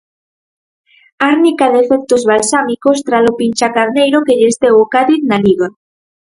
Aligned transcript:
Árnica 1.19 1.69
de 1.71 1.79
efectos 1.85 2.25
balsámicos 2.31 3.03
tralo 3.07 3.31
pinchacarneiro 3.39 4.17
que 4.25 4.37
lles 4.39 4.55
deu 4.63 4.75
o 4.83 4.89
Cádiz 4.95 5.21
na 5.29 5.37
Liga. 5.45 5.67